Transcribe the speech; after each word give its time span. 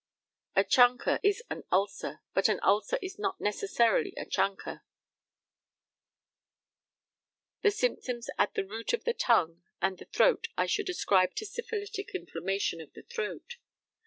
A 0.55 0.63
chancre 0.63 1.19
is 1.21 1.43
an 1.51 1.63
ulcer, 1.71 2.21
but 2.33 2.49
an 2.49 2.59
ulcer 2.63 2.97
is 3.03 3.19
not 3.19 3.39
necessarily 3.39 4.15
a 4.17 4.25
chancre. 4.25 4.81
The 7.61 7.69
symptoms 7.69 8.27
at 8.39 8.55
the 8.55 8.65
root 8.65 8.93
of 8.93 9.03
the 9.03 9.13
tongue 9.13 9.61
and 9.79 9.99
the 9.99 10.05
throat 10.05 10.47
I 10.57 10.65
should 10.65 10.89
ascribe 10.89 11.35
to 11.35 11.45
syphilitic 11.45 12.15
inflammation 12.15 12.81
of 12.81 12.93
the 12.93 13.03
throat. 13.03 13.57